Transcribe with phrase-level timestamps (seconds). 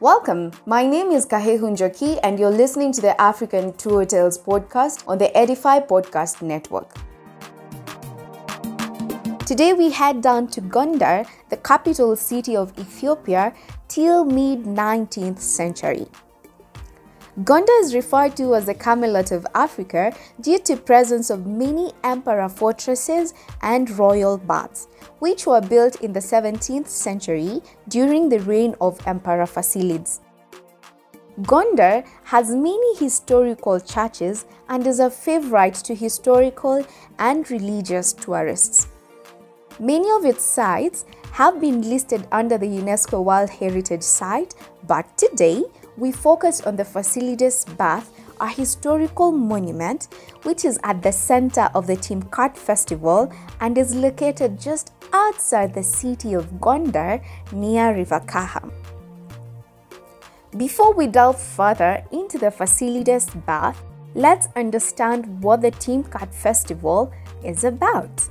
[0.00, 0.52] Welcome.
[0.66, 5.16] My name is Kahihu Njoki, and you're listening to the African Tour Tales podcast on
[5.16, 6.92] the Edify Podcast Network.
[9.46, 13.54] Today we head down to Gondar, the capital city of Ethiopia,
[13.88, 16.06] till mid 19th century.
[17.42, 20.12] Gondar is referred to as the Camelot of Africa
[20.42, 24.88] due to presence of many emperor fortresses and royal baths,
[25.20, 30.20] which were built in the 17th century during the reign of Emperor Fasilides.
[31.42, 36.84] Gondar has many historical churches and is a favorite to historical
[37.18, 38.88] and religious tourists.
[39.78, 44.54] Many of its sites have been listed under the UNESCO World Heritage Site,
[44.86, 45.64] but today
[45.96, 50.08] we focus on the Fasilides Bath, a historical monument
[50.42, 55.82] which is at the center of the Timkat Festival and is located just outside the
[55.82, 58.72] city of Gondar near River Kaham.
[60.56, 63.80] Before we delve further into the Fasilides Bath,
[64.14, 67.12] let's understand what the Timkat Festival
[67.44, 68.28] is about.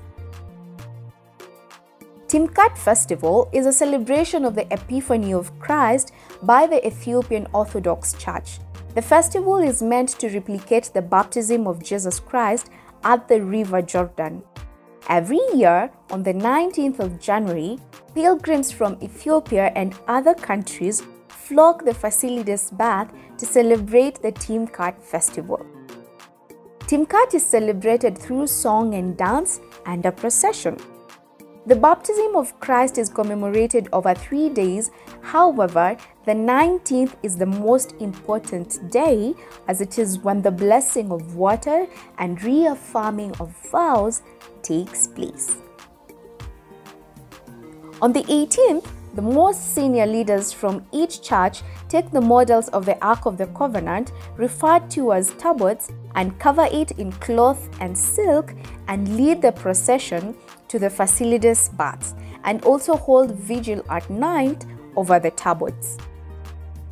[2.30, 6.12] Timkat Festival is a celebration of the Epiphany of Christ
[6.44, 8.60] by the Ethiopian Orthodox Church.
[8.94, 12.70] The festival is meant to replicate the baptism of Jesus Christ
[13.04, 14.44] at the River Jordan.
[15.10, 17.80] Every year, on the 19th of January,
[18.14, 25.66] pilgrims from Ethiopia and other countries flock the Fasilides Bath to celebrate the Timkat festival.
[26.82, 30.78] Timkat is celebrated through song and dance and a procession.
[31.70, 34.90] The baptism of Christ is commemorated over three days.
[35.22, 39.36] However, the 19th is the most important day
[39.68, 41.86] as it is when the blessing of water
[42.18, 44.24] and reaffirming of vows
[44.64, 45.58] takes place.
[48.02, 52.98] On the 18th, the most senior leaders from each church take the models of the
[53.04, 58.54] Ark of the Covenant, referred to as tabots, and cover it in cloth and silk
[58.88, 60.36] and lead the procession
[60.68, 64.66] to the Fasilides baths and also hold vigil at night
[64.96, 66.00] over the tabots.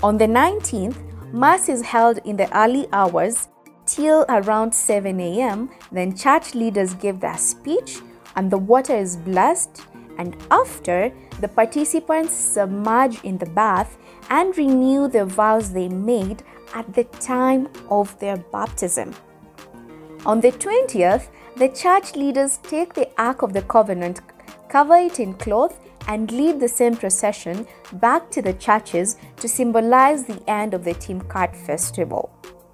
[0.03, 0.97] On the 19th,
[1.33, 3.49] Mass is held in the early hours
[3.85, 5.69] till around 7 a.m.
[5.91, 7.99] Then church leaders give their speech
[8.35, 9.85] and the water is blessed.
[10.17, 13.97] And after, the participants submerge in the bath
[14.29, 19.13] and renew the vows they made at the time of their baptism.
[20.25, 24.21] On the 20th, the church leaders take the Ark of the Covenant,
[24.69, 30.23] cover it in cloth, and lead the same procession back to the churches to symbolize
[30.25, 32.29] the end of the Timkat festival.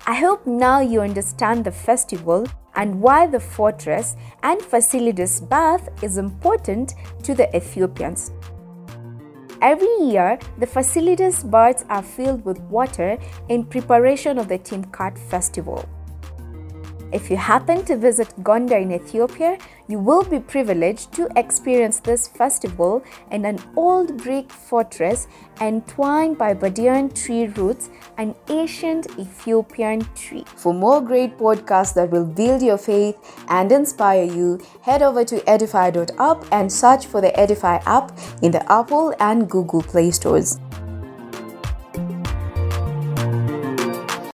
[0.05, 6.17] I hope now you understand the festival and why the fortress and Fasilides bath is
[6.17, 8.31] important to the Ethiopians.
[9.61, 13.17] Every year, the Fasilides baths are filled with water
[13.47, 15.87] in preparation of the Timkat festival.
[17.13, 22.27] If you happen to visit Gondar in Ethiopia, you will be privileged to experience this
[22.27, 25.27] festival in an old brick fortress
[25.61, 30.43] entwined by banyan tree roots, an ancient Ethiopian tree.
[30.55, 33.15] For more great podcasts that will build your faith
[33.47, 38.71] and inspire you, head over to edify.app and search for the Edify app in the
[38.71, 40.57] Apple and Google Play stores.